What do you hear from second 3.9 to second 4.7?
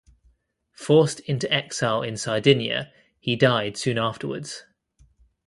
afterwards.